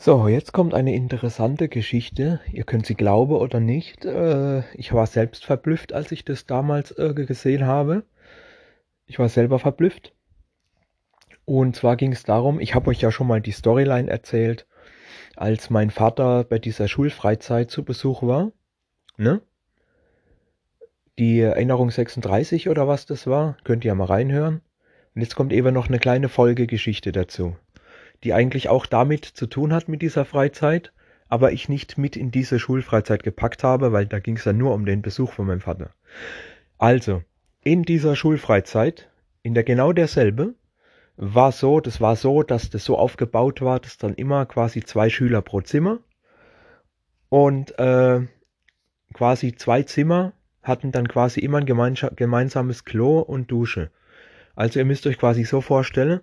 [0.00, 2.40] So, jetzt kommt eine interessante Geschichte.
[2.52, 4.04] Ihr könnt sie glauben oder nicht.
[4.04, 8.04] Äh, ich war selbst verblüfft, als ich das damals äh, gesehen habe.
[9.06, 10.14] Ich war selber verblüfft.
[11.44, 14.68] Und zwar ging es darum, ich habe euch ja schon mal die Storyline erzählt,
[15.34, 18.52] als mein Vater bei dieser Schulfreizeit zu Besuch war.
[19.16, 19.42] Ne?
[21.18, 24.60] Die Erinnerung 36 oder was das war, könnt ihr mal reinhören.
[25.16, 27.56] Und jetzt kommt eben noch eine kleine Folgegeschichte dazu
[28.24, 30.92] die eigentlich auch damit zu tun hat mit dieser Freizeit,
[31.28, 34.74] aber ich nicht mit in diese Schulfreizeit gepackt habe, weil da ging es ja nur
[34.74, 35.90] um den Besuch von meinem Vater.
[36.78, 37.22] Also,
[37.62, 39.10] in dieser Schulfreizeit,
[39.42, 40.54] in der genau derselbe,
[41.16, 45.10] war so, das war so, dass das so aufgebaut war, dass dann immer quasi zwei
[45.10, 45.98] Schüler pro Zimmer
[47.28, 48.20] und äh,
[49.12, 53.90] quasi zwei Zimmer hatten dann quasi immer ein gemeinsames Klo und Dusche.
[54.54, 56.20] Also ihr müsst euch quasi so vorstellen,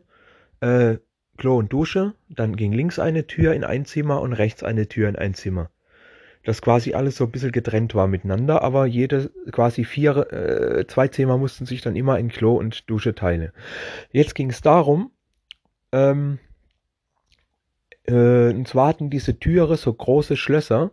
[0.62, 0.98] äh,
[1.38, 5.10] Klo und Dusche, dann ging links eine Tür in ein Zimmer und rechts eine Tür
[5.10, 5.70] in ein Zimmer.
[6.44, 11.08] Das quasi alles so ein bisschen getrennt war miteinander, aber jede, quasi vier, äh, zwei
[11.08, 13.52] Zimmer mussten sich dann immer in Klo und Dusche teilen.
[14.12, 15.12] Jetzt ging es darum,
[15.92, 16.38] ähm,
[18.04, 20.92] äh, und zwar hatten diese Türe so große Schlösser,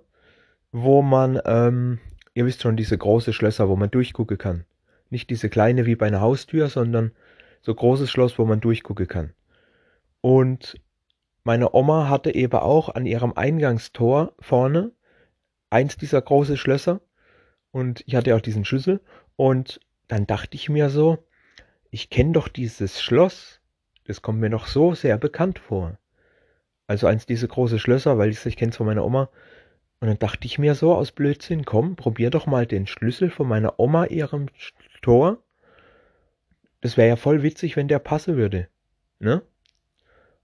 [0.72, 1.98] wo man, ähm,
[2.34, 4.64] ihr wisst schon, diese große Schlösser, wo man durchgucken kann.
[5.10, 7.12] Nicht diese kleine wie bei einer Haustür, sondern
[7.60, 9.34] so großes Schloss, wo man durchgucken kann.
[10.22, 10.80] Und
[11.44, 14.92] meine Oma hatte eben auch an ihrem Eingangstor vorne
[15.68, 17.00] eins dieser großen Schlösser
[17.72, 19.00] und ich hatte auch diesen Schlüssel
[19.36, 21.18] und dann dachte ich mir so,
[21.90, 23.60] ich kenne doch dieses Schloss,
[24.04, 25.98] das kommt mir noch so sehr bekannt vor.
[26.86, 29.30] Also eins dieser großen Schlösser, weil ich, ich kenne von meiner Oma.
[30.00, 33.48] Und dann dachte ich mir so aus Blödsinn, komm, probier doch mal den Schlüssel von
[33.48, 34.46] meiner Oma ihrem
[35.00, 35.38] Tor.
[36.80, 38.68] Das wäre ja voll witzig, wenn der passen würde.
[39.20, 39.42] Ne?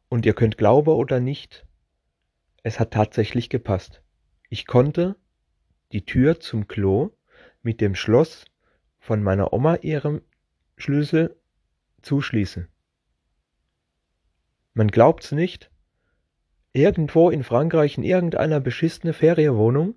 [0.09, 1.67] Und ihr könnt glauben oder nicht,
[2.63, 4.03] es hat tatsächlich gepasst.
[4.49, 5.17] Ich konnte
[5.93, 7.11] die Tür zum Klo
[7.63, 8.47] mit dem Schloss
[8.99, 10.23] von meiner Oma ihrem
[10.77, 11.37] Schlüssel
[12.03, 12.69] zuschließen.
[14.75, 15.71] Man glaubt's nicht.
[16.73, 19.95] Irgendwo in Frankreich in irgendeiner beschissene Ferienwohnung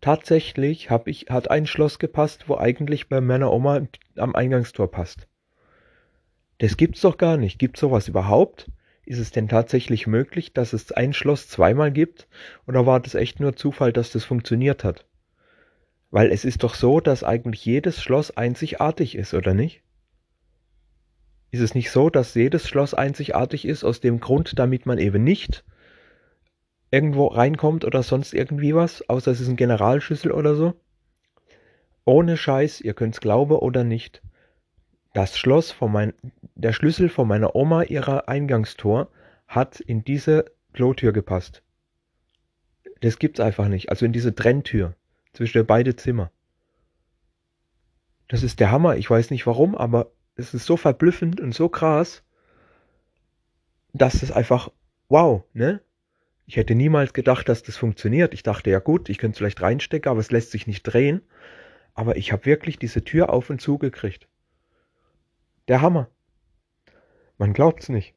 [0.00, 3.86] tatsächlich hab ich, hat ein Schloss gepasst, wo eigentlich bei meiner Oma
[4.16, 5.28] am Eingangstor passt.
[6.58, 7.58] Das gibt's doch gar nicht.
[7.58, 8.70] Gibt's sowas überhaupt?
[9.04, 12.28] Ist es denn tatsächlich möglich, dass es ein Schloss zweimal gibt?
[12.66, 15.06] Oder war das echt nur Zufall, dass das funktioniert hat?
[16.10, 19.82] Weil es ist doch so, dass eigentlich jedes Schloss einzigartig ist, oder nicht?
[21.50, 25.24] Ist es nicht so, dass jedes Schloss einzigartig ist, aus dem Grund, damit man eben
[25.24, 25.64] nicht
[26.92, 30.74] irgendwo reinkommt oder sonst irgendwie was, außer es ist ein Generalschlüssel oder so?
[32.04, 34.22] Ohne Scheiß, ihr könnt's glauben oder nicht.
[35.12, 36.14] Das Schloss von mein,
[36.54, 39.08] der Schlüssel von meiner Oma ihrer Eingangstor
[39.48, 41.62] hat in diese Klotür gepasst.
[43.00, 43.88] Das gibt's einfach nicht.
[43.88, 44.94] Also in diese Trenntür
[45.32, 46.30] zwischen beide Zimmer.
[48.28, 48.96] Das ist der Hammer.
[48.96, 52.22] Ich weiß nicht warum, aber es ist so verblüffend und so krass,
[53.92, 54.70] dass es einfach,
[55.08, 55.80] wow, ne?
[56.46, 58.34] Ich hätte niemals gedacht, dass das funktioniert.
[58.34, 61.22] Ich dachte, ja gut, ich könnte es vielleicht reinstecken, aber es lässt sich nicht drehen.
[61.94, 64.28] Aber ich habe wirklich diese Tür auf und zu gekriegt.
[65.70, 66.08] Der Hammer.
[67.38, 68.16] Man glaubt's nicht.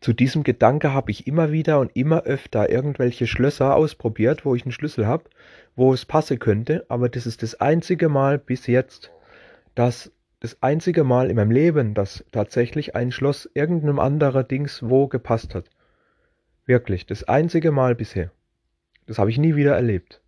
[0.00, 4.64] Zu diesem Gedanke habe ich immer wieder und immer öfter irgendwelche Schlösser ausprobiert, wo ich
[4.64, 5.30] einen Schlüssel habe,
[5.76, 9.12] wo es passen könnte, aber das ist das einzige Mal bis jetzt,
[9.76, 15.06] dass das einzige Mal in meinem Leben, dass tatsächlich ein Schloss irgendeinem anderen Dings wo
[15.06, 15.70] gepasst hat.
[16.66, 18.32] Wirklich, das einzige Mal bisher.
[19.06, 20.20] Das habe ich nie wieder erlebt.